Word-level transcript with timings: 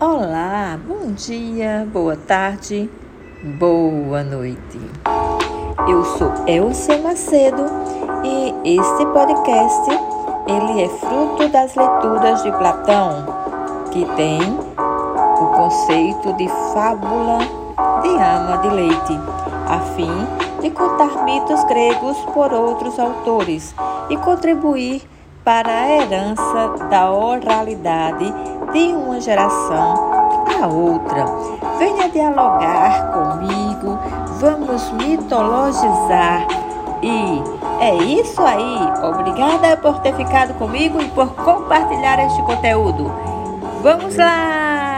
Olá, 0.00 0.78
bom 0.86 1.10
dia, 1.10 1.84
boa 1.92 2.14
tarde, 2.14 2.88
boa 3.58 4.22
noite. 4.22 4.78
Eu 5.88 6.04
sou 6.04 6.32
Elcia 6.46 6.98
Macedo 6.98 7.64
e 8.22 8.78
este 8.78 9.06
podcast 9.06 9.90
ele 10.46 10.82
é 10.82 10.88
fruto 10.88 11.48
das 11.48 11.74
leituras 11.74 12.44
de 12.44 12.52
Platão, 12.52 13.26
que 13.90 14.04
tem 14.14 14.40
o 14.40 15.46
conceito 15.56 16.32
de 16.34 16.46
fábula 16.72 17.38
de 18.00 18.08
ama 18.10 18.58
de 18.58 18.68
leite, 18.68 19.18
a 19.66 19.80
fim 19.96 20.60
de 20.60 20.70
contar 20.70 21.24
mitos 21.24 21.64
gregos 21.64 22.16
por 22.32 22.52
outros 22.52 22.96
autores 23.00 23.74
e 24.08 24.16
contribuir 24.16 25.02
para 25.48 25.72
a 25.72 25.90
herança 25.96 26.74
da 26.90 27.10
oralidade 27.10 28.30
de 28.70 28.92
uma 28.92 29.18
geração 29.18 29.94
à 30.62 30.66
outra. 30.66 31.24
Venha 31.78 32.06
dialogar 32.10 33.12
comigo, 33.12 33.98
vamos 34.38 34.92
mitologizar. 34.92 36.46
E 37.02 37.42
é 37.80 37.94
isso 37.94 38.42
aí. 38.42 38.78
Obrigada 39.02 39.74
por 39.78 40.00
ter 40.00 40.14
ficado 40.16 40.52
comigo 40.58 41.00
e 41.00 41.08
por 41.08 41.28
compartilhar 41.34 42.18
este 42.26 42.42
conteúdo. 42.42 43.10
Vamos 43.82 44.16
lá! 44.16 44.97